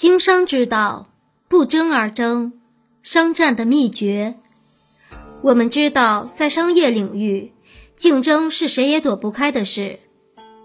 [0.00, 1.08] 经商之道，
[1.46, 2.54] 不争而争，
[3.02, 4.36] 商战的秘诀。
[5.42, 7.52] 我们知道，在商业领域，
[7.96, 10.00] 竞争是谁也躲不开的事。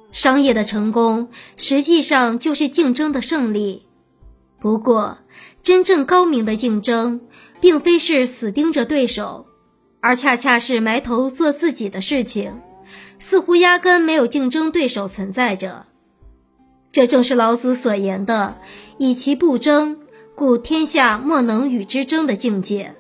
[0.09, 1.27] 商业的成功，
[1.57, 3.85] 实际上就是竞争的胜利。
[4.61, 5.17] 不过，
[5.61, 7.19] 真正高明的竞争，
[7.59, 9.47] 并非是死盯着对手，
[9.99, 12.61] 而恰恰是埋头做自己的事情，
[13.19, 15.87] 似乎压根没有竞争对手存在着。
[16.95, 18.55] 这正是老子所言的
[18.97, 19.99] “以其不争，
[20.33, 22.95] 故天下莫能与之争”的境界。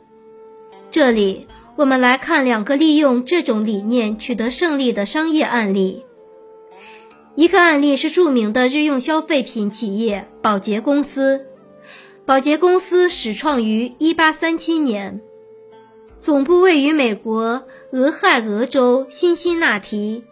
[0.91, 6.03] 这里，我们来看两个利用这种理念取得胜利的商业案例。
[7.35, 11.45] 一个案例是著名的日用消费品企业宝洁公司。
[12.25, 15.21] 宝洁公司始创于1837年，
[16.17, 20.25] 总部位于美国俄亥俄州辛辛那提。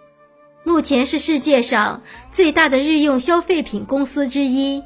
[0.66, 4.82] 目前是世界上最大的日用消费品公司之一。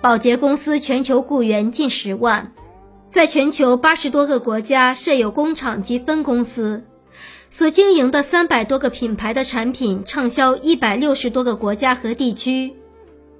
[0.00, 2.52] 宝洁公司全球雇员近十万，
[3.08, 6.84] 在全球八十多个国家设有工厂及分公司，
[7.50, 12.74] 所经营的三百多个品牌的产品畅销一百六十多个国家和地区，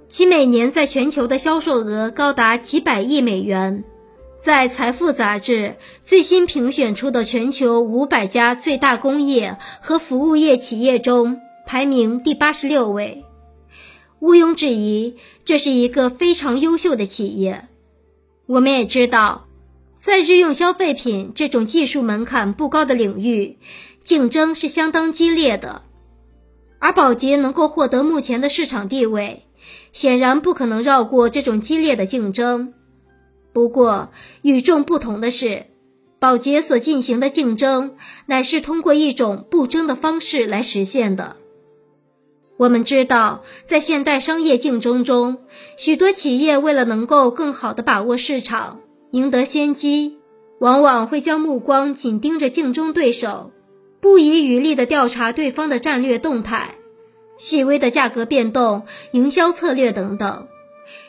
[0.07, 3.83] 其每年在全球的销售额高达几百亿美元。
[4.41, 11.41] 在《财富》杂志最新评选出的全球五百家最大工业和服务业企业中。
[11.67, 13.25] 排名第八十六位，
[14.21, 17.67] 毋庸置疑，这是一个非常优秀的企业。
[18.45, 19.47] 我们也知道，
[19.97, 23.57] 在日用消费品这种技术门槛不高的领域，
[24.01, 25.81] 竞争是相当激烈的。
[26.79, 29.43] 而宝洁能够获得目前的市场地位，
[29.91, 32.73] 显然不可能绕过这种激烈的竞争。
[33.51, 34.09] 不过，
[34.41, 35.65] 与众不同的是，
[36.17, 41.35] 宝洁所进行的竞争，乃是通过一种不争的方式来实现的。
[42.57, 45.37] 我们知道，在现代商业竞争中，
[45.77, 48.79] 许多企业为了能够更好地把握市场、
[49.11, 50.17] 赢得先机，
[50.59, 53.51] 往往会将目光紧盯着竞争对手，
[54.01, 56.73] 不遗余力地调查对方的战略动态、
[57.37, 60.47] 细微的价格变动、营销策略等等，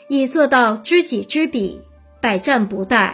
[0.07, 1.81] 以做到知己知彼、
[2.21, 3.13] 百战不殆。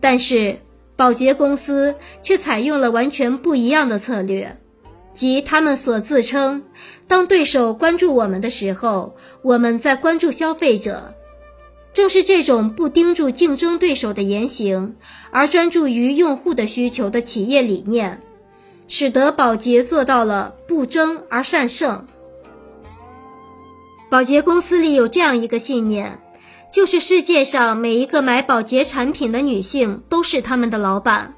[0.00, 0.58] 但是，
[0.96, 4.58] 宝洁公司却采用了完全不一样的策略。
[5.12, 6.64] 即他们所自称，
[7.06, 11.14] 当对手关注我们的时候，我们在关注消费者。
[11.92, 14.96] 正是这种不盯住竞争对手的言行，
[15.30, 18.22] 而专注于用户的需求的企业理念，
[18.88, 22.06] 使得宝洁做到了不争而善胜。
[24.08, 26.18] 宝洁公司里有这样一个信念，
[26.72, 31.34] 就是世界上每一个买宝洁产品的女性都是他们的老板。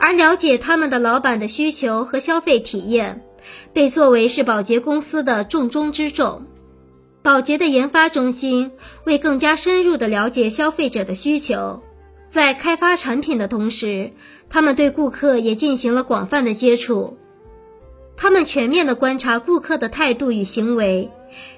[0.00, 3.22] 而了解他们的老板的需求和消费体验，
[3.74, 6.46] 被作为是宝洁公司的重中之重。
[7.22, 8.72] 宝洁的研发中心
[9.04, 11.82] 为更加深入地了解消费者的需求，
[12.30, 14.12] 在开发产品的同时，
[14.48, 17.18] 他们对顾客也进行了广泛的接触。
[18.16, 21.10] 他们全面地观察顾客的态度与行为、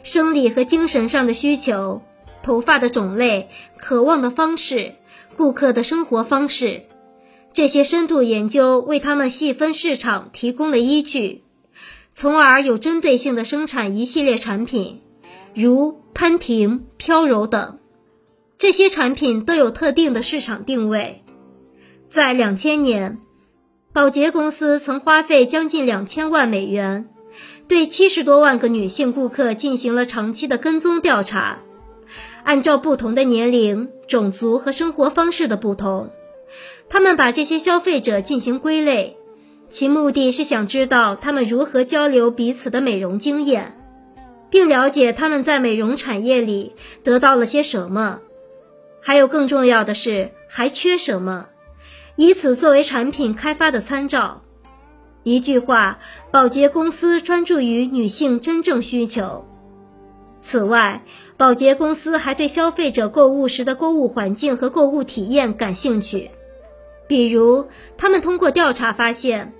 [0.03, 2.03] 生理和精神上的需求、
[2.43, 3.49] 头发的种类、
[3.79, 4.95] 渴望的方式、
[5.37, 6.83] 顾客的生活方式。
[7.53, 11.43] 这些深度研究为他们细分市场提供了依据，
[12.11, 15.03] 从而有针对性的生产一系列产品，
[15.55, 17.79] 如潘婷、飘柔等。
[18.57, 21.23] 这些产品都有特定的市场定位。
[22.09, 23.19] 在两千年，
[23.93, 27.07] 宝洁公司曾花费将近两千万美元，
[27.69, 31.59] 对七十多万个女性顾客进行了长期的跟踪调查，
[32.45, 36.11] 按照不同的年龄、种族和生活方式的不同。
[36.89, 39.17] 他们把这些消费者进行归类，
[39.69, 43.79] 其目的是想知道他们如何交流彼此的美容经验，
[44.51, 48.21] 并了解他们在美容产业里得到了些什么，
[49.01, 51.47] 还有更重要的是还缺什么，
[52.17, 54.43] 以此作为产品开发的参照。
[55.23, 59.47] 一句话，宝洁公司专注于女性真正需求。
[60.41, 61.05] 此外，
[61.37, 66.31] 宝洁公司还对消费者购物时的购物环境和购物体验感兴趣。
[67.09, 67.69] 比如，
[67.99, 69.53] 他们通过调查发现，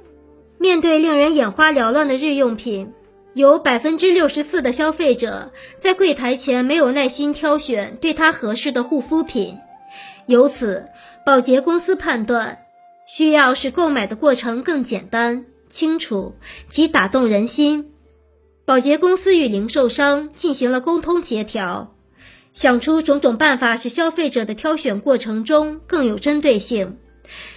[0.59, 2.93] 面对令人眼花缭乱的日用品，
[3.35, 9.59] 有百分之六十四的消费者在柜台前没有耐心挑选对他合适的护肤品。
[10.27, 10.87] 由此，
[11.27, 12.59] 宝洁公司判断，
[13.07, 16.35] 需要使购买的过程更简单、清楚
[16.69, 17.91] 及打动人心。
[18.65, 21.95] 宝洁公司与零售商进行了沟通协调，
[22.53, 26.97] 想出种种办法，使消费者的挑选过程中更有针对性。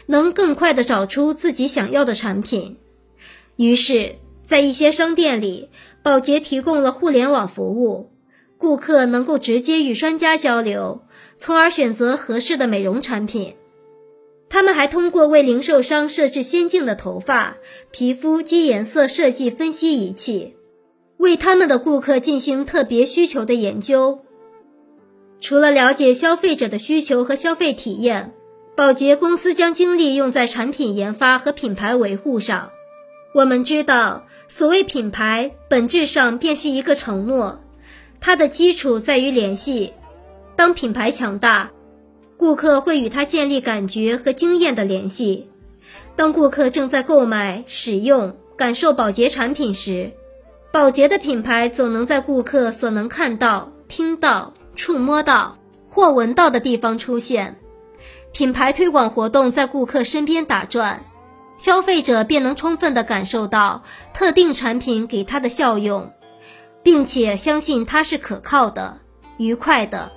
[0.06, 2.78] 能更快地找出自己想要的产品，
[3.56, 4.16] 于是，
[4.46, 5.70] 在一些商店里，
[6.04, 8.12] 宝洁提供了互联网服务，
[8.58, 11.04] 顾客能够直接与商家交流，
[11.38, 13.56] 从而选择合适的美容产品。
[14.48, 17.58] 他们还通过为零售商设置先进的头发、
[17.92, 20.56] 皮肤及颜色设计分析仪器，
[21.18, 24.20] 为他们的顾客进行特别需求的研究。
[25.42, 28.34] 除了了解消费者的需求和消费体验，
[28.76, 32.72] 宝洁公司将精力用在产品研发和品牌维护上。
[33.34, 37.62] 我们知道，所谓品牌，本质上便是一个承诺，
[38.20, 39.94] 它的基础在于联系。
[40.58, 41.72] 当品牌强大，
[42.36, 45.50] 顾客会与它建立感觉和经验的联系。
[46.18, 50.12] 当顾客正在购买、使用、感受宝洁产品时，
[50.74, 55.58] 宝洁的品牌总能在顾客所能看到、听到、触摸到
[55.88, 57.56] 或闻到的地方出现。
[58.36, 61.06] 品牌推广活动在顾客身边打转，
[61.58, 66.12] 消费者便能充分地感受到特定产品给他的效用，
[66.84, 69.00] 并且相信它是可靠的、
[69.38, 70.12] 愉快的。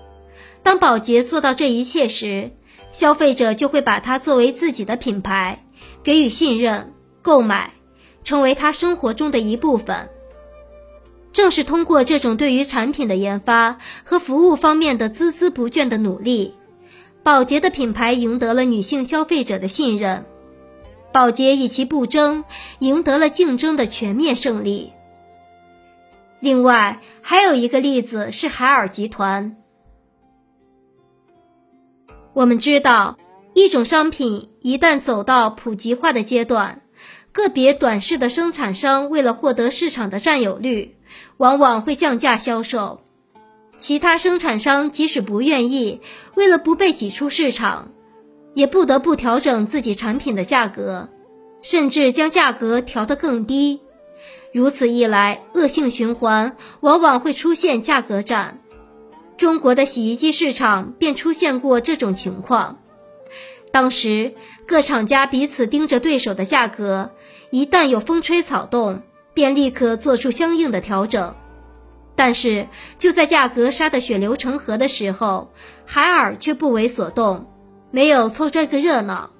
[0.64, 2.50] 当宝洁做到这一切时，
[2.90, 5.64] 消费者就会把它作为自己的品牌，
[6.02, 7.74] 给予信任、购买，
[8.24, 10.08] 成为他生活中的一部分。
[11.32, 16.54] 正是通过这种对于产品的研发和服务方面的孜孜不倦的努力。
[17.22, 20.24] 宝洁的品牌赢得了女性消费者的信任，
[21.12, 22.44] 宝洁以其不争
[22.78, 24.92] 赢得了竞争的全面胜利。
[26.40, 29.56] 另外，还有一个例子是海尔集团。
[32.32, 33.18] 我们知道，
[33.54, 36.82] 一种商品一旦走到普及化的阶段，
[37.32, 40.96] 个别短视的生产商为了获得市场的占有率，
[41.36, 43.02] 往往会降价销售。
[43.78, 46.00] 其他生产商即使不愿意，
[46.34, 47.92] 为了不被挤出市场，
[48.54, 51.08] 也不得不调整自己产品的价格，
[51.62, 53.80] 甚至将价格调得更低。
[54.52, 58.60] 如此一来，恶性循环往往会出现价格战。
[59.36, 62.80] 中国的洗衣机市场便出现过这种情况。
[63.70, 64.34] 当时
[64.66, 67.12] 各厂家彼此盯着对手的价格，
[67.50, 69.02] 一旦有风吹草动，
[69.34, 71.36] 便立刻做出相应的调整。
[72.18, 72.66] 但是
[72.98, 75.52] 就在价格杀得血流成河的时候，
[75.86, 77.46] 海尔却不为所动，
[77.92, 79.30] 没有凑这个热闹。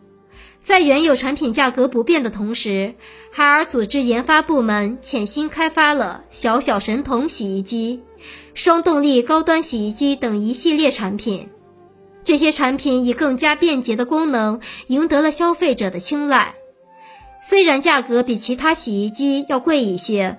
[0.61, 2.95] 在原有产品价格不变的同时，
[3.33, 8.05] 海尔组织研发部门潜心开发了小小神童洗衣机、
[8.55, 11.49] 双动力高端洗衣机等一系列产品。
[12.23, 16.55] 这些产品以更加便捷的功能赢得了消费者的青睐，
[17.43, 20.39] 虽然价格比其他洗衣机要贵一些。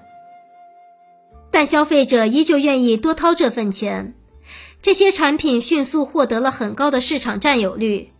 [1.51, 4.13] 但消费者依旧愿意多掏这份钱，
[4.81, 8.11] 这些产品迅速获得了很高的市场占有率。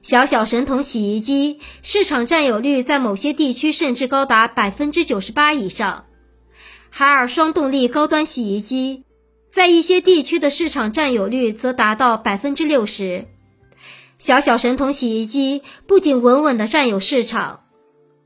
[0.00, 6.06] 小小神童洗衣机市场占有率在某些地区甚至高达百分之九十八以上，
[6.88, 9.02] 海尔双动力高端洗衣机
[9.50, 13.26] 在一些地区的市场占有率则达到百分之六十。
[14.18, 17.64] 小小神童洗衣机不仅稳稳地占有市场，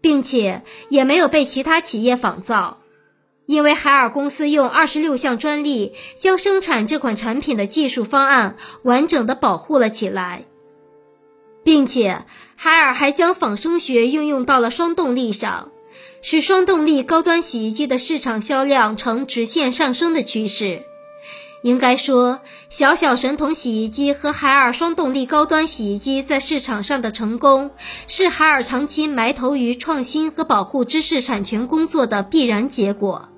[0.02, 2.81] 并且也没有被其他企业仿造。
[3.47, 10.44] 因为海尔公司用二十六项专利将生产这款产品的技术方案完整的保护了起来，
[11.65, 12.25] 并且
[12.56, 15.71] 海尔还将仿生学运用到了双动力上，
[16.23, 20.83] 使双动力高端洗衣机的市场销量呈直线上升的趋势。
[21.62, 22.41] 应该说，
[22.71, 27.71] 小小神童洗衣机和海尔双动力高端洗衣机在市场上的成功，
[28.09, 33.28] 是海尔长期埋头于创新和保护知识产权工作的必然结果。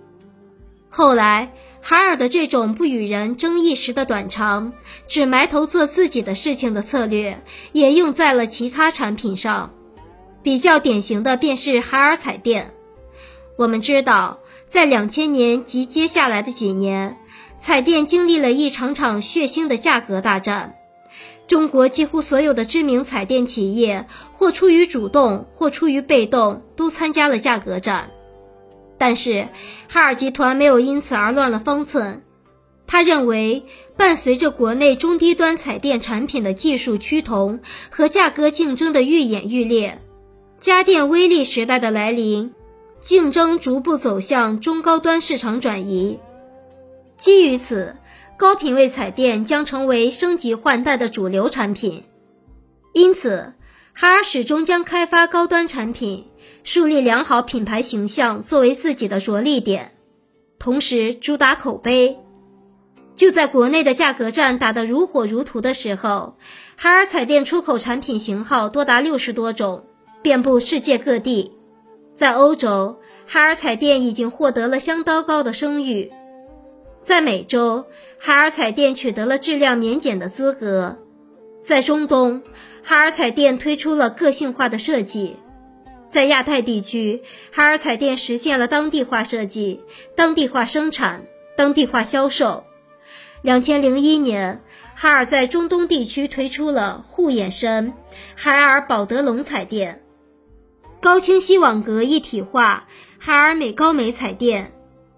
[0.97, 4.73] 后来，海尔的这种不与人争一时的短长，
[5.09, 9.75] 只埋头做自己的事情的策略，也用在了其他产品上。
[10.41, 12.75] 比较典型的便是海尔彩电。
[13.59, 17.17] 我们知道，在两千年及接下来的几年，
[17.59, 20.77] 彩电经历了一场场血腥的价格大战。
[21.49, 24.07] 中国几乎所有的知名彩电企业，
[24.39, 28.11] 或出于主动，或出于被动，都参加了价格战。
[28.99, 29.49] 但是，
[29.89, 32.23] 海尔集团没有因此而乱了方寸。
[32.87, 33.65] 他认为，
[33.97, 37.61] 伴随着国内中低端彩电产品的技术趋同
[37.91, 40.01] 和价格竞争的愈演愈烈，
[40.61, 42.53] 家电微利时代的来临，
[43.01, 46.19] 竞争逐步走向中高端市场转移。
[47.17, 47.97] 基于此，
[48.37, 52.05] 高品位彩电将成为升级换代的主流产品。
[52.93, 53.55] 因此，
[53.93, 56.27] 海尔始终将开发高端产品。
[56.65, 59.93] 树立良好品牌形象作为自己的着力点，
[60.59, 62.17] 同时主打口碑。
[63.15, 66.39] 就在国内的价格战打得如火如荼的时候，
[66.75, 69.85] 海尔彩电出口产品型号多达六十多种，
[70.23, 71.53] 遍布世界各地。
[72.17, 76.09] 在欧洲，海尔彩电已经获得了相当高的声誉；
[77.03, 77.85] 在美洲，
[78.19, 80.97] 海尔彩电取得了质量免检的资格。
[81.63, 82.43] 在中东，
[82.83, 85.37] 海尔彩电推出了个性化的设计；
[86.15, 89.81] 在亚太地区，海尔彩电实现了当地化设计、
[90.15, 92.63] 当地化生产、当地化销售。
[93.43, 94.63] 两千零一年，
[94.95, 97.95] 海尔在中东地区推出了护眼神
[98.37, 100.05] 海尔宝德龙彩电、
[101.01, 102.87] 高清晰网格一体化
[103.19, 104.71] 海尔美高美彩电，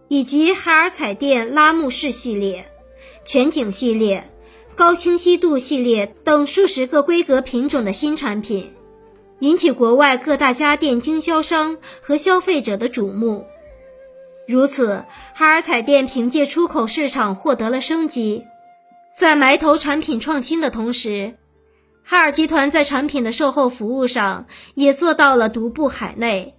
[0.08, 2.70] 以及海尔彩电拉幕式系列、
[3.26, 4.30] 全景系列。
[4.74, 8.72] 高清晰度系列等数十个规格品种的新产品，
[9.40, 13.46] 引起国外各大家电经销商和消费者的瞩目。
[14.48, 18.44] 如此，海尔彩电凭借出口市场获得了升级。
[19.18, 21.34] 在埋头产品创新的同时，
[22.02, 26.54] 海尔集团在产品的售后服务上也做到了独步海内。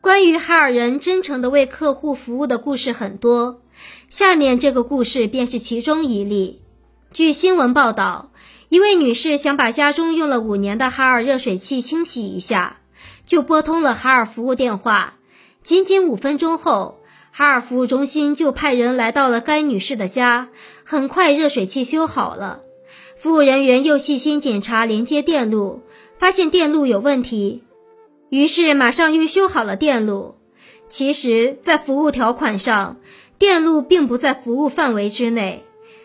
[0.00, 3.60] 关于海尔人真诚地为客户服务的故事很多，
[4.08, 6.62] 下面这个故事便是其中一例。
[7.12, 8.30] 据新闻报道，
[8.70, 12.76] 一位女士想把家中用了五年的海尔热水器清洗一下，
[13.26, 15.14] 就拨通了海尔服务电话。
[15.60, 17.00] 仅仅五分钟后，
[17.32, 20.50] 海尔服务中心就派人来到了该女士的家。
[20.84, 22.60] 很快，热水器修好了。
[23.16, 25.82] 服务人员又细心检查连接电路，
[26.16, 27.64] 发现电路有问题，
[28.28, 30.36] 于是马上又修好了电路。
[30.88, 32.98] 其实，在服务条款上，
[33.36, 35.64] 电路并不在服务范围之内。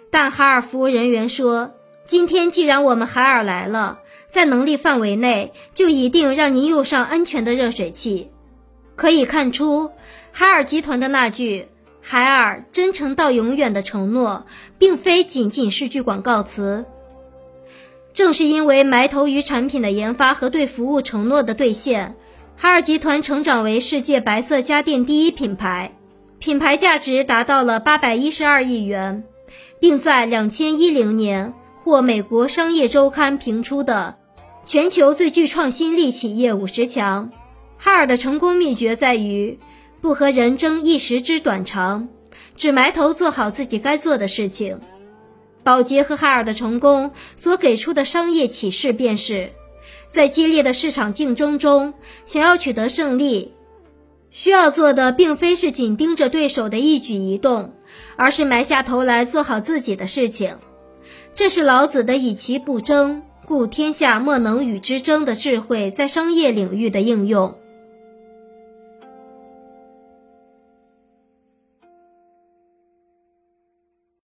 [0.09, 1.73] 但海尔服务人员说
[2.07, 8.29] ：“今天既然我们海尔来了，在能力范围内，就一定让您用上安全的热水器。”
[8.95, 9.91] 可以看出，
[10.31, 11.67] 海尔集团的那句
[12.01, 14.45] “海尔真诚到永远”的承诺，
[14.77, 16.85] 并非仅仅是句广告词。
[18.13, 22.15] 正是因为埋头于产品的研发和对服务承诺的兑现，
[22.55, 25.91] 海尔集团成长为世界白色家电第一品牌，
[26.39, 29.23] 品牌价值达到了八百一十二亿元。
[29.77, 31.53] 并在两千一零年
[31.85, 34.15] 获美国商业周刊评出的
[34.65, 37.29] 全球最具创新力企业五十强。
[37.77, 39.59] 海尔的成功秘诀在于
[40.01, 42.09] 不和人争一时之短长，
[42.55, 44.79] 只埋头做好自己该做的事情。
[45.63, 49.51] 宝洁和海尔的成功所给出的商业启示便是，
[50.09, 51.93] 在激烈的市场竞争中，
[52.25, 53.53] 想要取得胜利，
[54.31, 57.75] 需要做的并非是紧盯着对手的一举一动。
[58.17, 60.57] 而是埋下头来做好自己的事情，
[61.35, 67.55] 这是老子的“以其不争，故天下莫能与之争”的智慧在商业领域的应用。